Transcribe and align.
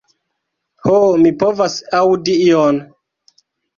Ho, 0.87 0.93
mi 1.25 1.31
povas 1.45 1.75
aŭdi 1.99 2.39
ion. 2.47 2.81